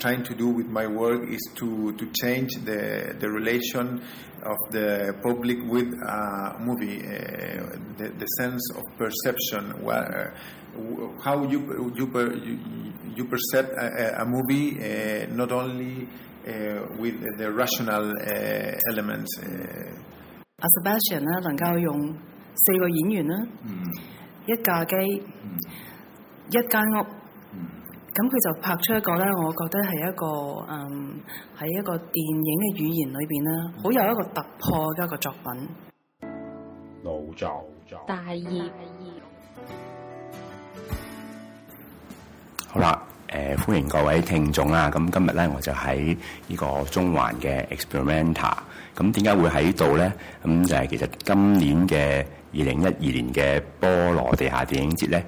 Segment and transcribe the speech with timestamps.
[0.00, 4.00] trying to do with my work is to, to change the, the relation
[4.42, 10.34] of the public with a movie, uh, the, the sense of perception, where,
[10.76, 12.58] uh, how you, you, per, you,
[13.16, 18.04] you perceive a, uh, uh, a, movie uh, not only uh, with the rational
[18.90, 19.30] elements.
[20.60, 21.94] 阿斯巴神咧能夠用
[22.52, 23.36] 四個演員啦，
[24.46, 24.96] 一架機、
[26.50, 27.06] 一間屋。
[28.18, 30.26] 咁佢就拍出一個咧，我覺得係一個
[30.68, 31.14] 嗯
[31.56, 35.68] 喺一個電影嘅語言裏邊咧，好有一個突破嘅一個作品。
[37.04, 37.64] 老作，
[38.08, 38.68] 大意」。
[42.66, 44.90] 好啦，誒歡迎各位聽眾啦。
[44.90, 46.16] 咁今日咧，我就喺
[46.48, 48.52] 呢個中環嘅 Experimenta。
[48.96, 50.12] 咁點解會喺度咧？
[50.44, 55.24] 咁就係其實今年嘅二零一二年嘅波羅地下電影節咧。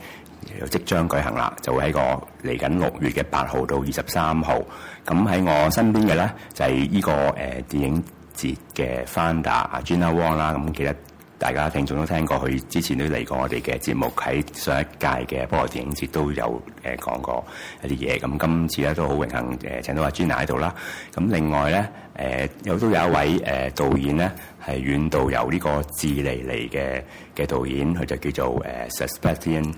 [0.60, 2.00] 又即將舉行啦，就喺個
[2.42, 4.58] 嚟緊六月嘅八號到二十三號。
[5.06, 7.34] 咁喺我身邊嘅咧，就係呢個誒
[7.68, 8.04] 電影
[8.36, 10.52] 節嘅 founder 阿 j e n n a Wong 啦。
[10.54, 10.94] 咁記得
[11.38, 17.46] 大家聽眾都聽過佢之前都嚟過我哋嘅節目，喺上一屆嘅波羅電影節都有誒講過
[17.84, 18.18] 一啲嘢。
[18.18, 20.74] 咁今次咧都好榮幸誒請到阿 Jenna 喺度啦。
[21.14, 24.30] 咁另外咧誒又都有一位誒導演咧
[24.64, 27.02] 係遠道由呢個智利嚟嘅
[27.36, 29.74] 嘅導演，佢就叫做誒 Suspectian。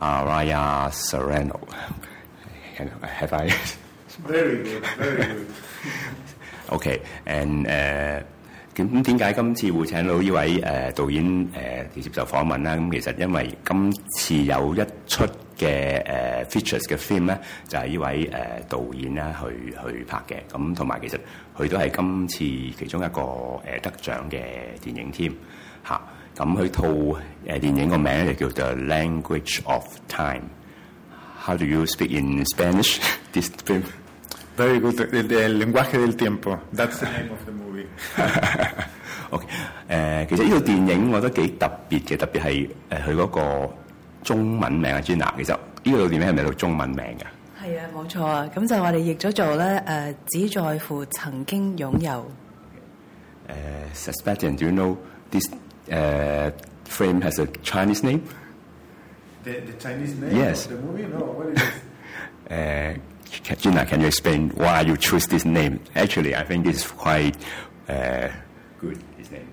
[0.00, 1.26] 阿 r 亞·塞 h
[2.80, 5.46] a v e I？Very good, very good.
[6.72, 8.24] Okay，and
[8.74, 11.24] 咁點解今次會請到呢位誒導演
[11.92, 12.76] 誒接受訪問啦？
[12.76, 15.24] 咁其實因為今次有一出
[15.58, 18.32] 嘅誒 features 嘅 film 咧，就係呢位誒
[18.70, 19.54] 導演啦去
[19.86, 20.36] 去拍嘅。
[20.50, 21.20] 咁同埋其實
[21.54, 22.38] 佢都係今次
[22.78, 24.40] 其中一個誒得獎嘅
[24.82, 25.30] 電影添
[25.86, 26.00] 嚇。
[26.40, 27.16] 咁佢套誒
[27.58, 30.38] 電影個名就叫做《Language of Time》
[31.46, 33.50] ，How do you speak in Spanish？This
[34.56, 36.58] very g o o d t e the lenguaje del tiempo。
[36.74, 37.84] That's the name of the movie。
[39.28, 39.46] OK，
[39.86, 43.74] 誒，其實呢套電影我得幾特別嘅，特別係誒佢嗰個
[44.24, 45.30] 中文名啊，Jenna。
[45.36, 47.66] 其實呢套電影係咪叫中文名嘅？
[47.66, 48.48] 係啊，冇錯啊。
[48.56, 49.84] 咁就我哋譯咗做咧
[50.30, 52.30] 誒，只在乎曾經擁有
[53.46, 53.52] 誒。
[53.92, 54.96] s u s p e c t a n d d o you know
[55.30, 55.44] this？
[55.90, 56.50] uh,
[56.84, 58.26] frame has a Chinese name.
[59.42, 60.66] The, the Chinese name yes.
[60.66, 61.04] the movie?
[61.06, 61.62] No, what is
[62.50, 62.96] it?
[63.46, 65.80] uh, Gina, can you explain why you choose this name?
[65.94, 67.36] Actually, I think it's quite
[67.88, 68.28] uh,
[68.80, 69.48] good, his name.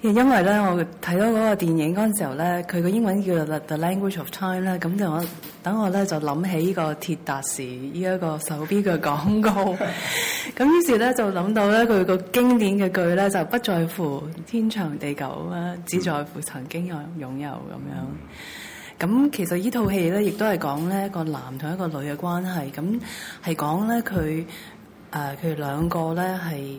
[0.00, 5.24] 因為咧，我睇到嗰個電影嗰陣時候咧，佢個英文叫做 The Language of Time 咧，咁就我
[5.60, 9.76] 等我咧就諗起呢個鐵達時呢一個手機嘅廣告，
[10.56, 19.00] 咁於是咧就諗到咧佢個經典嘅句咧就不在乎天長地久啊，只在乎曾經有擁有咁樣。
[19.04, 23.00] 咁其實呢套戲咧亦都係講咧一個男同一個女嘅關係，咁
[23.44, 24.44] 係講咧佢
[25.12, 26.78] 誒佢兩個咧係。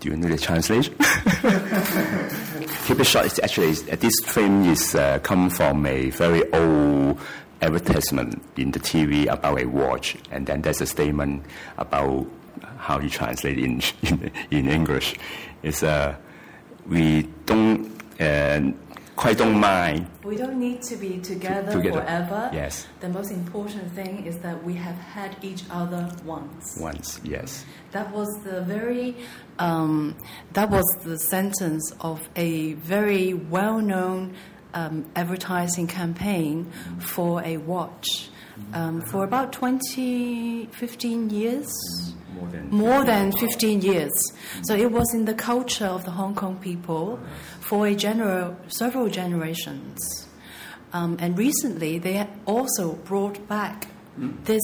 [0.00, 0.94] Do you need a translation?
[2.86, 3.26] Keep it short.
[3.26, 7.20] It's actually this frame is uh, come from a very old
[7.60, 11.42] advertisement in the TV about a watch, and then there's a statement
[11.76, 12.26] about
[12.78, 15.16] how you translate in in, in English.
[15.62, 16.16] It's uh,
[16.86, 17.86] we don't.
[18.18, 18.72] Uh,
[19.20, 20.06] quite don't mind.
[20.24, 22.50] We don't need to be together, together, forever.
[22.54, 22.86] Yes.
[23.00, 26.78] The most important thing is that we have had each other once.
[26.80, 27.64] Once, yes.
[27.92, 29.14] That was the very,
[29.58, 30.16] um,
[30.54, 34.34] that was the sentence of a very well-known
[34.72, 38.30] um, advertising campaign for a watch.
[38.74, 41.72] Um, for about 20, 15 years,
[42.40, 44.10] more than more than 15 years.
[44.12, 44.62] Mm-hmm.
[44.64, 47.18] So it was in the culture of the Hong Kong people
[47.60, 50.26] for a general, several generations.
[50.92, 53.88] Um, and recently, they also brought back
[54.18, 54.44] mm.
[54.44, 54.60] this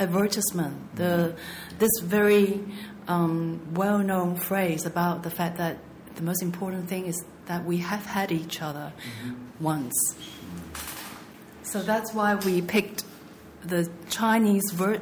[0.00, 1.02] advertisement, the
[1.34, 1.78] mm-hmm.
[1.78, 2.60] this very
[3.06, 5.78] um, well-known phrase about the fact that
[6.16, 9.64] the most important thing is that we have had each other mm-hmm.
[9.64, 9.94] once.
[10.14, 11.64] Mm-hmm.
[11.64, 13.04] So that's why we picked
[13.64, 15.00] the Chinese ver-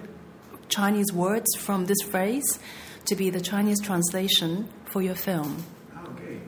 [0.68, 2.58] Chinese words from this phrase
[3.06, 5.64] to be the Chinese translation for your film.
[5.96, 6.40] Okay,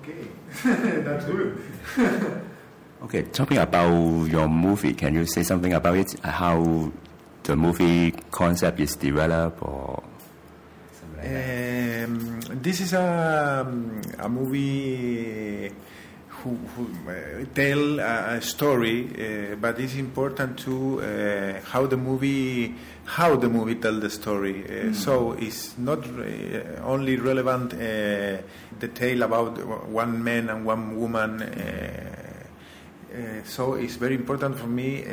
[0.00, 1.62] okay, that's good.
[3.04, 6.18] okay, talking about your movie, can you say something about it?
[6.20, 6.90] How
[7.42, 10.02] the movie concept is developed or?
[11.16, 11.26] Like
[12.06, 15.70] um, this is a, um, a movie
[16.42, 22.74] who, who uh, tell a, story, uh, but it's important to uh, how the movie
[23.04, 24.54] how the movie tells the story.
[24.64, 24.94] Mm.
[24.94, 25.98] So it's not
[26.82, 31.42] only relevant the tale about one man and one woman.
[33.44, 35.04] so it's very important for me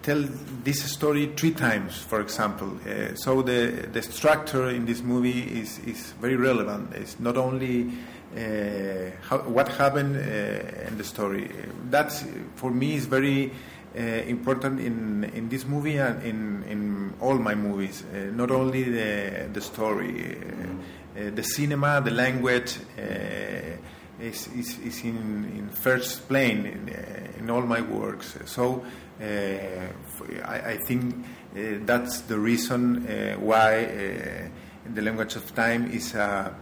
[0.00, 0.22] tell
[0.64, 2.78] this story three times, for example.
[2.86, 6.94] Uh, so the, the structure in this movie is, is very relevant.
[6.94, 7.90] It's not only
[8.34, 11.50] uh, how, what happened uh, in the story.
[11.88, 12.12] That
[12.56, 13.50] for me is very
[13.98, 18.04] uh, important in in this movie and in in all my movies.
[18.12, 20.36] not only the the story,
[21.14, 22.76] the cinema, the language.
[24.20, 25.16] Is, is, is, in,
[25.56, 28.36] in first plane in, uh, in all my works.
[28.46, 28.84] So
[29.20, 31.14] uh, I, I, think
[31.54, 33.04] uh, that's the reason
[33.38, 34.50] why
[34.92, 36.52] The Language of Time is a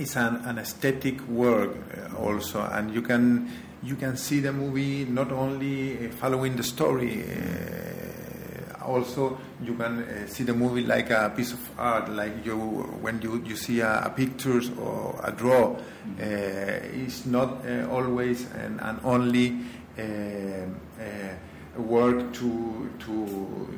[0.00, 3.50] it's an, an aesthetic work uh, also, and you can
[3.82, 7.22] you can see the movie not only uh, following the story.
[7.22, 13.20] Uh, also, you can see the movie like a piece of art, like you when
[13.22, 15.76] you, you see a, a pictures or a draw.
[16.08, 16.96] Mm-hmm.
[17.04, 17.60] it's not
[17.90, 19.60] always and, an only
[21.76, 23.70] work to to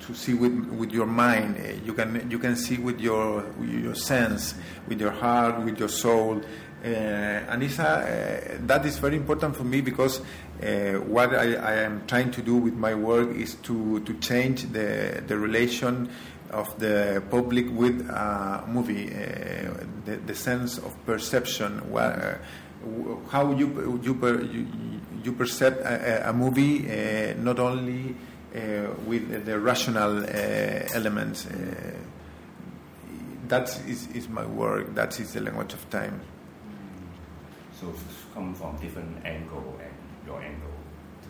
[0.00, 1.56] to see with, with your mind.
[1.58, 4.54] Eh, you can you can see with your with your sense,
[4.88, 6.40] with your heart, with your soul.
[6.82, 10.20] Uh, and it's a, uh, that is very important for me because
[10.62, 14.62] uh, what I, I, am trying to do with my work is to, to change
[14.72, 16.08] the, the relation
[16.50, 22.40] of the public with a movie, the, the, sense of perception, where,
[23.28, 24.66] how you, you, you,
[25.22, 26.88] you perceive a, a movie,
[27.40, 28.14] not only
[28.54, 30.28] uh, with the rational uh,
[30.92, 31.46] elements.
[31.46, 31.94] Uh,
[33.46, 34.92] that is, is my work.
[34.96, 36.20] That is the language of time.
[37.80, 37.94] So
[38.34, 39.94] come from different angle and
[40.26, 40.68] your angle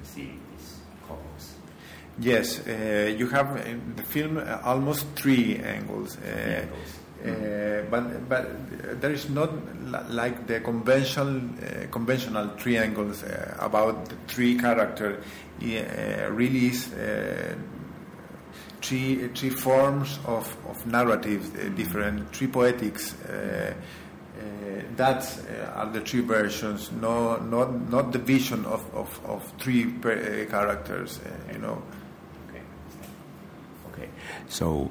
[0.00, 1.56] to see this cosmos.
[2.18, 6.16] Yes, uh, you have in the film almost three angles.
[6.16, 6.92] Uh, angles.
[7.24, 9.50] Uh, but but there is not
[10.10, 15.22] like the conventional uh, conventional triangles uh, about the three character.
[15.60, 17.56] It, uh, really uh,
[18.80, 23.14] three three forms of of narratives uh, different three poetics.
[24.96, 25.22] that
[25.74, 26.90] are the three versions.
[27.02, 29.92] No, not not the vision of of, of three
[30.48, 31.20] characters.
[31.52, 31.82] you know.
[32.48, 32.62] Okay.
[33.92, 34.08] Okay.
[34.48, 34.90] So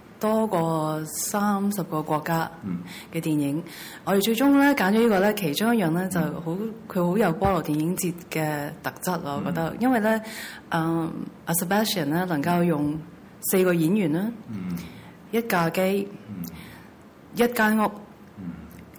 [0.21, 2.51] 多過三十個國家
[3.11, 3.63] 嘅電影，
[4.05, 6.55] 我哋最終咧揀咗呢個咧，其中一樣咧就好，
[6.87, 9.41] 佢好有菠萝電影節嘅特質咯。
[9.43, 10.21] 我覺得，因為咧，
[10.69, 11.11] 嗯，
[11.45, 12.95] 阿 Sebastian 咧能夠用
[13.49, 14.31] 四個演員咧，
[15.31, 16.07] 一架機，
[17.33, 17.91] 一間屋，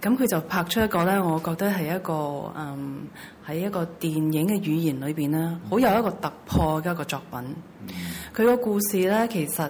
[0.01, 3.07] 咁佢就拍出一個咧，我覺得係一個嗯
[3.47, 7.39] 喺一個電影嘅語言裏邊咧，好有一個突破嘅一個作品。
[8.35, 9.69] 佢個故事咧，其實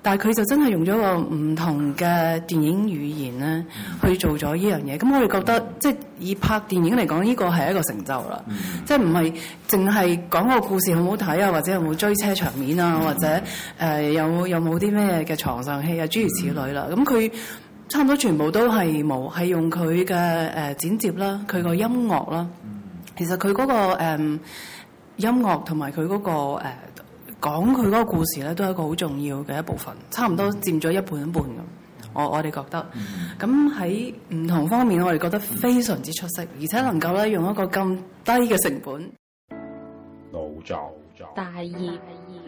[0.00, 2.06] 但係佢就真係用咗個唔同嘅
[2.46, 3.64] 電影語言咧，
[4.02, 4.96] 去做咗呢樣嘢。
[4.98, 8.42] 咁我哋覺得，即係以拍電影嚟講，呢個係一個成就啦。
[8.84, 9.32] 即係唔係
[9.68, 13.42] 淨係講個故事好唔好睇啊，或者有冇追車場面啊，或者
[13.80, 16.86] 誒有有冇啲咩嘅床上戲啊諸如此類啦。
[16.92, 17.32] 咁佢
[17.88, 22.46] 差唔多全部都係冇，係用佢嘅誒剪接啦，佢個音樂啦。
[23.16, 24.22] 其實佢嗰個
[25.16, 26.62] 音樂同埋佢嗰個
[27.40, 31.60] 讲佢嗰个故事咧，都系一个好重要嘅一部分，差唔多占咗一半一半咁，
[32.12, 32.86] 我我哋觉得。
[33.38, 39.10] 咁喺唔同方面，我哋觉得非常之出色，而且能够咧用一个咁低嘅成本。
[40.32, 40.74] 老就
[41.16, 41.24] 就。
[41.36, 42.42] 大二大二。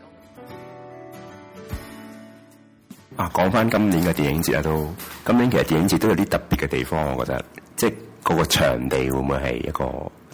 [3.16, 4.88] 啊，讲翻今年嘅电影节啊，都
[5.24, 7.44] 今年其实电影节都有啲特别嘅地方，我觉得，
[7.76, 7.94] 即系
[8.24, 9.82] 嗰个场地会唔会系一个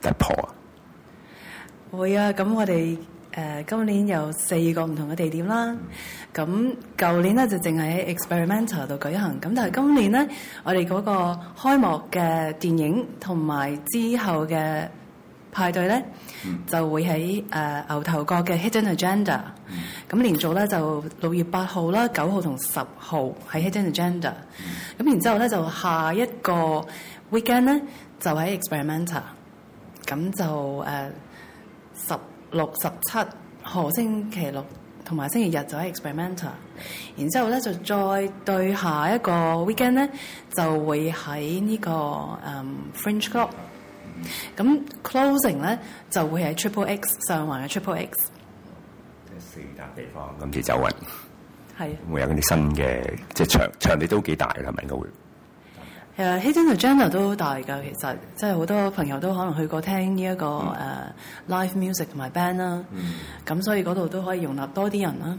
[0.00, 0.48] 突破啊？
[1.90, 2.96] 会啊，咁我哋。
[3.36, 5.76] 誒今年有四個唔同嘅地點啦，
[6.32, 10.28] 咁舊年咧就淨係喺 experimental 度舉行，咁但係今年咧，
[10.64, 14.88] 我哋嗰個開幕嘅電影同埋之後嘅
[15.52, 16.02] 派對咧，
[16.66, 19.40] 就會喺誒牛頭角嘅 Hidden Agenda，
[20.08, 24.32] 咁連續咧就六月八號啦、九號同十號喺 Hidden Agenda，
[24.98, 26.82] 咁然之後咧就下一個
[27.30, 27.82] weekend 咧
[28.18, 29.20] 就喺 experimental，
[30.06, 31.10] 咁就誒
[32.08, 32.14] 十。
[32.52, 33.18] 六十七
[33.62, 34.64] 何星期六
[35.04, 36.50] 同埋星期日就喺 Experimental，
[37.16, 39.32] 然之後咧就再對下一個
[39.64, 40.08] weekend 咧
[40.50, 41.90] 就會喺呢個
[42.44, 43.48] 嗯 French Club，
[44.56, 45.78] 咁 closing 咧
[46.10, 48.30] 就會喺 Triple X 上環嘅 Triple X。
[49.26, 50.90] 即係四笪地方今次走運。
[51.78, 51.90] 係。
[52.12, 55.06] 會有啲新嘅即係場場地都幾大啦，係咪該會？
[56.18, 60.76] 誒 h i d t o n 和 g e n e a l 都大噶，其實即係好多朋友都可能去過聽呢一個誒
[61.46, 62.82] live music 同埋 band 啦。
[63.44, 65.38] 咁所以嗰度都可以容納多啲人啦。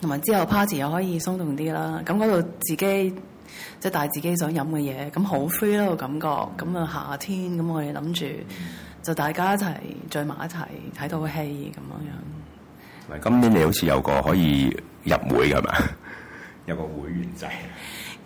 [0.00, 2.02] 同埋之後 party 又可以鬆動啲啦。
[2.04, 2.76] 咁嗰度自己
[3.78, 6.26] 即係帶自己想飲嘅嘢，咁好 free 咯個感覺。
[6.26, 8.26] 咁啊夏天，咁我哋諗住
[9.04, 9.72] 就大家一齊
[10.10, 10.64] 聚埋一齊
[11.00, 13.14] 睇到戲咁樣。
[13.14, 14.62] 唔係，今年你好似有個可以
[15.04, 15.72] 入會㗎嘛？
[16.66, 17.46] 有個會員制。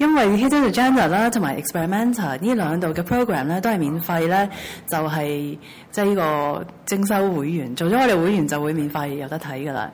[0.01, 1.09] 因為 h r a d i t i n a g e n r a
[1.09, 3.47] 啦，同埋 e x p e r i m e n t a r 呢兩度嘅 program
[3.49, 4.49] 咧都係免費咧，
[4.87, 5.59] 就係
[5.91, 6.67] 即係呢個
[6.97, 9.93] 徵收會員，做咗我哋會員就會免費有得睇㗎啦。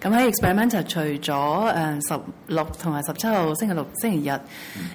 [0.00, 4.40] 咁喺 e x p e r i m e n t a r 除咗誒十六同埋十七號星期六、星期日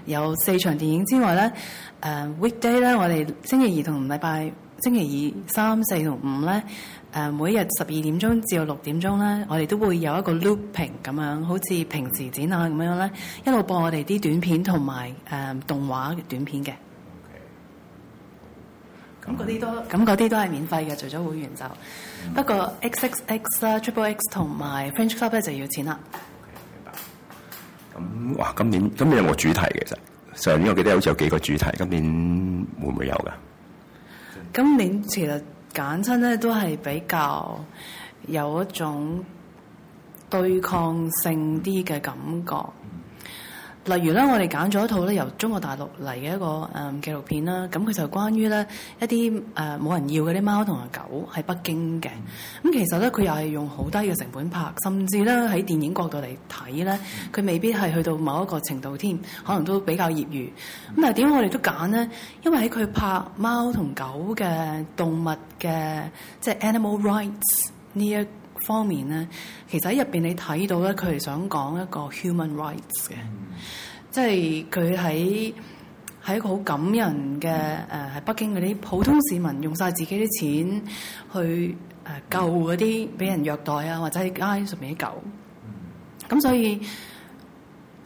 [0.06, 1.52] 有四場電影之外咧，
[2.02, 6.64] 誒 weekday 咧我哋星期二同禮拜星期二、三四同五咧。
[7.14, 13.12] 誒每日十二點鐘至到六點鐘咧，我哋都會有一個 looping 咁樣，好似平時展覽咁樣咧，
[13.46, 16.74] 一路播我哋啲短片同埋誒動畫短片嘅。
[19.24, 21.66] 咁嗰啲都咁嗰啲都係免費嘅，除咗會員就，
[22.34, 26.00] 不過 X X X 啦、Triple X 同埋 French Club 咧就要錢啦。
[27.96, 28.36] 明白。
[28.36, 29.96] 咁哇，今年今年有冇主題其實？
[30.34, 33.32] 上年我記得好似有幾個主題，今年會唔會有噶？
[34.52, 35.40] 今年其實。
[35.74, 37.60] 簡親咧都係比較
[38.28, 39.26] 有一種
[40.30, 42.16] 對抗性啲嘅感
[42.46, 42.58] 覺。
[43.86, 48.66] 例如咧，我哋揀咗一套咧由中國大陸嚟嘅一個誒紀錄片啦，咁佢就關於咧
[49.02, 52.08] 一啲誒冇人要嘅啲貓同埋狗喺北京嘅，
[52.64, 56.98] 咁其實咧佢又係用好低嘅成本拍，甚至咧喺電影角度嚟睇咧，
[57.34, 60.54] 佢未必係去到某一個程度添，可能都比較業餘。
[60.56, 62.10] 咁但係點解我哋都揀咧？
[62.46, 66.04] 因為喺佢拍貓同狗嘅動物嘅
[66.40, 68.28] 即係 animal rights 呢一。
[68.64, 69.28] 方面咧，
[69.68, 73.16] 其實喺入邊你睇到咧，佢係想講一個 human rights 嘅，
[74.10, 75.54] 即係佢喺
[76.24, 80.82] 喺一個好感人嘅誒，北京嗰啲普通市民用晒自己啲錢
[81.34, 85.08] 去誒救嗰啲俾人虐待啊，或者喺街上面救。
[86.30, 86.80] 咁所以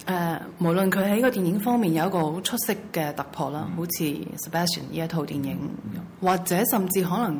[0.08, 4.04] 誒，無論佢喺個電影方面有一個好出色嘅突破啦，好似
[4.38, 5.58] 《s e p a s i a n 呢一套電影，
[6.20, 7.40] 或者甚至可能。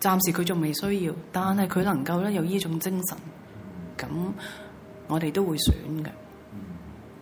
[0.00, 3.16] 暫時佢仲未需要，但系佢能夠咧有呢種精神，
[3.98, 4.06] 咁
[5.06, 5.72] 我哋都會選
[6.04, 6.08] 嘅。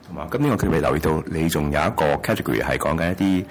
[0.07, 3.45] 同埋，咁呢個佢未留意到，你仲有一個 category 係講緊一啲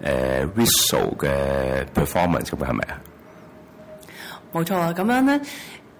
[0.00, 3.00] w h i s t l e 嘅 performance 咁，係咪啊？
[4.52, 4.92] 冇錯啊！
[4.92, 5.40] 咁樣咧，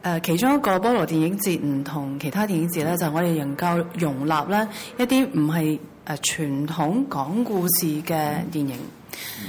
[0.02, 8.76] 誒其中一個菠蘿電影節唔同其他電影節咧，就我哋能夠容納咧一啲唔係誒傳統講故事嘅電影，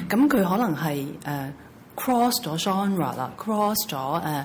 [0.07, 1.49] 咁佢可能係誒。
[1.95, 4.43] cross 咗 genre 啦，cross 咗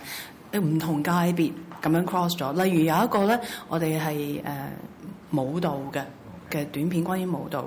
[0.52, 1.52] 誒唔同界別
[1.82, 2.52] 咁樣 cross 咗。
[2.64, 3.38] 例如有一個咧，
[3.68, 4.42] 我哋係
[5.32, 6.02] 誒舞蹈嘅
[6.50, 7.64] 嘅短片關於舞蹈。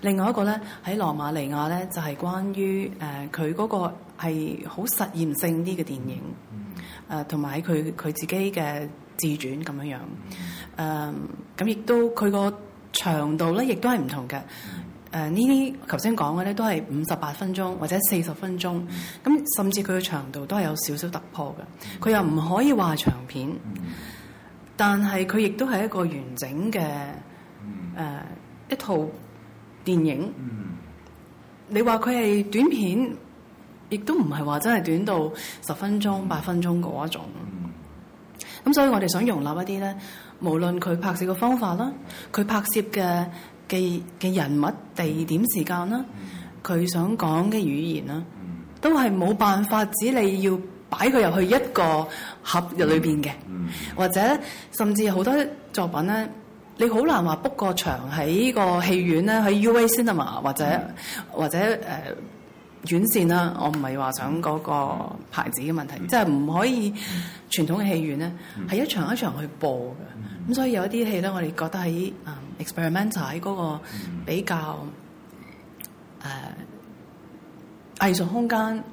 [0.00, 2.90] 另外一個咧喺羅馬尼亞咧就係關於
[3.30, 6.20] 誒佢嗰個係好實驗性啲嘅電影，
[7.10, 9.98] 誒同埋喺佢佢自己嘅自傳咁樣樣。
[10.78, 11.14] 誒
[11.58, 12.52] 咁亦都佢個
[12.92, 14.40] 長度咧亦都係唔同嘅。
[15.16, 18.78] 誒呢啲頭先講嘅咧，都係五十八分鐘或者四十分鐘，
[19.24, 22.04] 咁甚至佢嘅長度都係有少少突破嘅。
[22.04, 23.50] 佢又唔可以話長片，
[24.76, 26.82] 但系佢亦都係一個完整嘅
[27.98, 28.06] 誒
[28.70, 28.96] 一套
[29.86, 30.30] 電影。
[31.68, 33.16] 你話佢係短片，
[33.88, 35.30] 亦都唔係話真係短到
[35.66, 37.24] 十分鐘、八分鐘嗰一種。
[38.66, 39.96] 咁所以，我哋想容納一啲咧，
[40.42, 41.90] 無論佢拍攝嘅方法啦，
[42.32, 43.26] 佢拍攝嘅。
[43.68, 46.04] 嘅嘅人物、地點、時間啦，
[46.62, 48.22] 佢想講嘅語言啦，
[48.80, 50.56] 都係冇辦法指你要
[50.88, 52.06] 擺佢入去一個
[52.42, 53.30] 盒入裏邊嘅，
[53.96, 54.20] 或者
[54.72, 55.34] 甚至好多
[55.72, 56.28] 作品咧，
[56.76, 60.64] 你好難話 book 個場喺個戲院咧喺 U a Cinema 或者
[61.32, 61.78] 或者誒。
[62.88, 66.92] 院線啦，我唔係話想嗰個牌子嘅問題，即係唔可以
[67.50, 68.30] 傳統嘅戲院咧，
[68.68, 70.50] 係一場一場去播嘅。
[70.50, 72.12] 咁所以有一啲戲咧，我哋覺得喺誒
[72.60, 73.80] experimental 喺嗰個
[74.24, 74.86] 比較
[77.98, 78.84] 誒藝術空間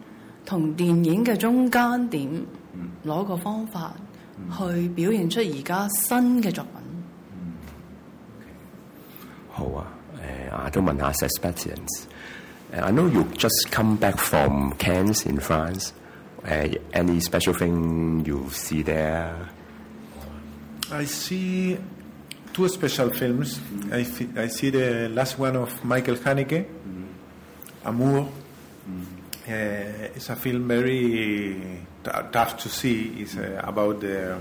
[0.45, 2.43] 同電影嘅中間點
[3.05, 3.93] 攞個方法
[4.57, 6.71] 去表現出而家新嘅作品。
[9.51, 9.85] 好啊，
[10.51, 12.12] 誒，我都問下 s é b a s t i o n
[12.81, 15.93] I know you just come back from Cannes in France.
[16.43, 19.49] Uh, any special thing you see there?
[20.91, 21.77] I see
[22.51, 23.57] two special films.
[23.59, 24.37] Mm-hmm.
[24.39, 27.07] I, I, see the last one of Michael Haneke, mm-hmm.
[27.85, 28.21] Amour.
[28.89, 29.03] Mm-hmm.
[29.47, 33.21] Uh, it's a film very t- tough to see.
[33.21, 33.69] It's uh, mm-hmm.
[33.69, 34.39] about the uh,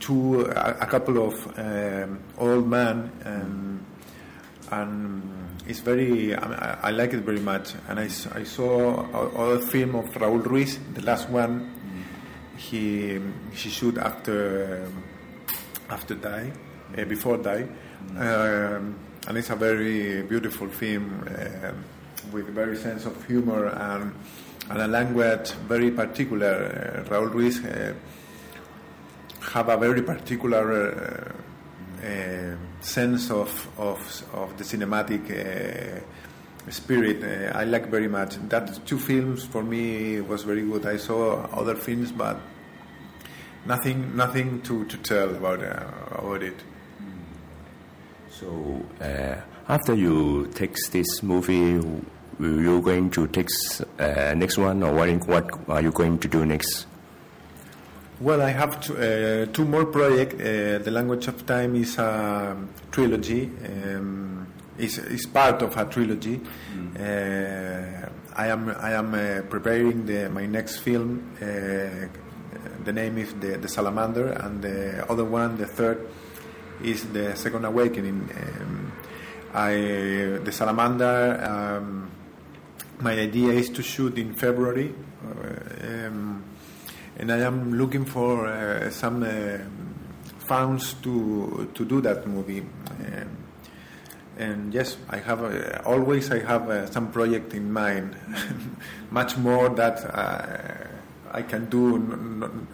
[0.00, 3.84] two, a, a couple of um, old men um,
[4.70, 7.72] and, and it's very, I, I, like it very much.
[7.88, 11.72] And I, I saw other film of Raul Ruiz, the last one
[12.58, 13.20] he
[13.54, 14.88] she shoot after
[15.90, 16.50] after die,
[16.96, 17.68] uh, before die,
[18.16, 18.94] um,
[19.28, 21.70] and it's a very beautiful film uh,
[22.32, 24.14] with very sense of humor and
[24.70, 26.96] and a language very particular.
[26.96, 27.60] Uh, eh, Raul Ruiz
[29.52, 31.34] have a very particular
[32.86, 33.98] sense of, of,
[34.32, 36.00] of the cinematic uh,
[36.70, 38.36] spirit uh, I like very much.
[38.48, 40.86] That two films for me was very good.
[40.86, 42.38] I saw other films, but
[43.66, 46.56] nothing nothing to, to tell about uh, about it.
[48.30, 51.78] So uh, after you take this movie,
[52.38, 53.48] will you going to take
[53.98, 56.86] uh, next one, or what what are you going to do next?
[58.18, 60.34] Well, I have two, uh, two more projects.
[60.36, 62.56] Uh, the Language of Time is a
[62.90, 63.44] trilogy.
[63.60, 64.46] Um,
[64.78, 66.40] is is part of a trilogy.
[66.40, 66.96] Mm.
[66.96, 71.36] Uh, I am I am uh, preparing the, my next film.
[71.42, 72.08] Uh,
[72.84, 76.08] the name is the, the Salamander, and the other one, the third,
[76.82, 78.30] is the Second Awakening.
[78.40, 78.92] Um,
[79.52, 81.42] I the Salamander.
[81.44, 82.10] Um,
[83.00, 86.35] my idea is to shoot in February uh, um,
[87.18, 92.60] and I am looking for uh, some uh, funds to to do that movie.
[92.88, 93.24] Uh,
[94.38, 98.14] and yes, I have uh, always I have uh, some project in mind,
[99.10, 100.88] much more that uh,
[101.36, 101.96] I can do.
[101.96, 102.66] N- n-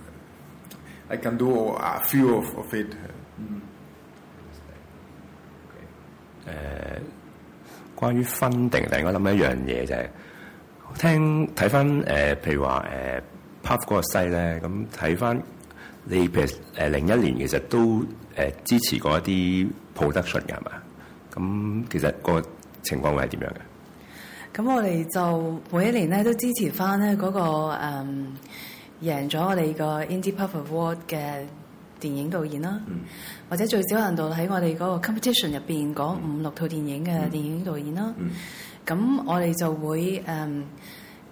[1.11, 2.89] I can do a few of, of it.
[2.89, 3.61] Mm.
[6.47, 7.03] Mm-hmm.
[7.97, 10.09] 關於分定，突然我諗一樣嘢就係、是、
[10.99, 13.23] 聽睇翻誒，譬如話誒、呃，
[13.63, 15.41] p o f 嗰個勢咧，咁睇翻
[16.05, 16.47] 你，譬如
[16.77, 18.05] 誒零一年其實都
[18.37, 20.71] 誒支持過一啲 p r o d u c t i o 嘅係嘛？
[21.35, 22.43] 咁其實個
[22.83, 24.63] 情況會係點樣嘅？
[24.63, 27.79] 咁我哋就每一年咧都支持翻咧嗰個誒
[29.03, 31.35] 贏咗我哋個 Indie p o f e Award 嘅
[32.01, 32.81] 電影導演啦，
[33.49, 38.13] 或者最少限度喺我哋嗰個 competition 入邊講五六套電影嘅電影導演啦。
[38.85, 40.63] 咁我哋就會誒。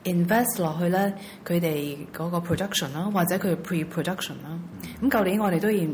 [0.05, 1.13] invest 落去咧，
[1.45, 4.59] 佢哋嗰個 production 啦，或者佢 pre-production 啦。
[5.03, 5.89] 咁舊年我哋都已誒，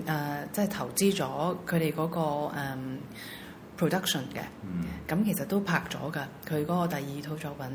[0.53, 2.53] 即係投資咗佢哋嗰個
[3.79, 4.43] production 嘅。
[5.09, 7.67] 咁其實都拍咗噶，佢嗰個第二套作品。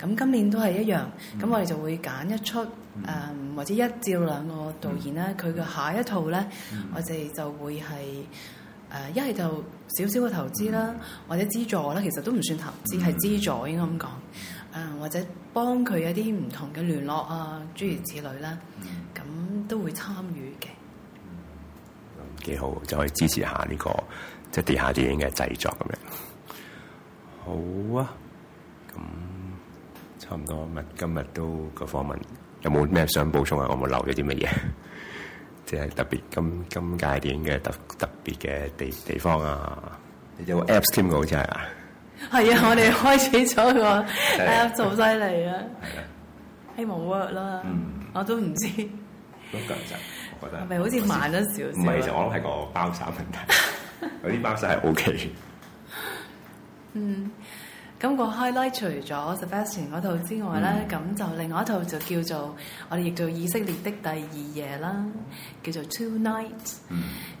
[0.00, 1.00] 咁今年都係一樣，
[1.40, 2.66] 咁我哋就會揀一出誒，
[3.54, 6.44] 或者一、照兩個導演咧，佢嘅下一套咧，
[6.94, 7.84] 我哋就會係
[9.14, 10.94] 誒一係就少少嘅投資啦，
[11.28, 14.10] 或者資助啦，其實都唔算投資，係資助應該咁講。
[15.00, 15.18] 或者
[15.52, 18.58] 幫佢有啲唔同嘅聯絡啊，諸如此類啦，
[19.14, 19.22] 咁
[19.68, 20.68] 都會參與嘅。
[22.44, 23.90] 幾好，就可以支持下呢個
[24.50, 25.96] 即係地下電影嘅製作咁樣。
[27.44, 28.12] 好啊，
[28.94, 29.00] 咁
[30.18, 32.16] 差唔多，今日今日都個訪問
[32.62, 33.66] 有冇咩想補充啊？
[33.70, 34.50] 我冇留咗啲乜嘢，
[35.64, 39.98] 即係特別今今屆電影嘅特特別嘅地地方啊？
[40.44, 41.62] 有 Apps 添㗎，好似係啊。
[42.30, 44.04] 系啊， 我哋開始咗個啊，
[44.74, 45.56] 做犀利啊！
[46.76, 47.62] 希望 work 啦，
[48.12, 48.66] 我都唔知。
[48.68, 49.98] 咁緊張，
[50.40, 50.64] 我覺得。
[50.66, 51.78] 咪好似慢咗少少。
[51.78, 54.08] 唔係，其實我諗係個包沙問題。
[54.24, 55.32] 有啲包晒係 OK。
[56.94, 57.30] 嗯，
[58.00, 62.56] 咁個 highlight 除咗 special 嗰套之外咧，咁就另外一套就叫做
[62.88, 64.18] 我哋亦做以色列的第二
[64.54, 65.04] 夜啦，
[65.62, 66.60] 叫做 Tonight w。
[66.64, 66.80] s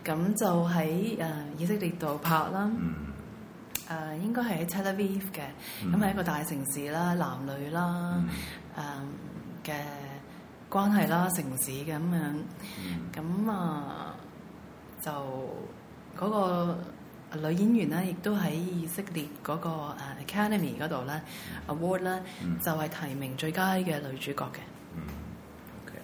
[0.04, 0.76] 咁就喺
[1.18, 2.70] 诶以色列度拍啦。
[3.86, 8.20] 誒應該係喺 Tel Aviv 嘅，咁係一個大城市啦，男女啦
[8.74, 8.82] 誒
[9.64, 9.72] 嘅
[10.68, 12.34] 關係啦，城市咁樣，
[13.14, 14.14] 咁啊
[15.00, 15.10] 就
[16.18, 16.78] 嗰個
[17.34, 19.96] 女演員咧，亦都喺以色列嗰個
[20.26, 21.20] Academy 嗰度咧
[21.68, 22.20] Award 咧，
[22.60, 24.58] 就係提名最佳嘅女主角嘅。
[24.96, 25.02] 嗯
[25.84, 25.96] ，OK，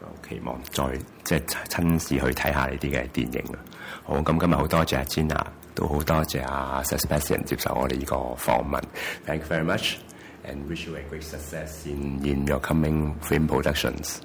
[0.00, 3.58] 我期望再即係親自去睇下呢啲嘅電影啦。
[4.02, 5.46] 好，咁今日好多謝 Jenna。
[5.74, 8.80] 都好多謝阿 Sebastian 接受我哋呢個訪問
[9.26, 9.96] ，Thank you very much
[10.44, 14.18] and wish you a great success in in your coming film productions.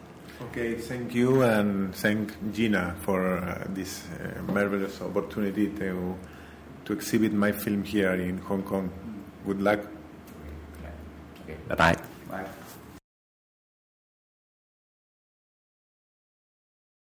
[0.51, 6.15] Okay, thank you and thank Gina for uh, this uh, marvelous opportunity to
[6.85, 8.89] to exhibit my film here in Hong Kong.
[9.45, 9.79] Good luck.
[11.45, 11.55] Okay.
[11.69, 11.95] Bye bye.
[12.43, 12.66] Bye.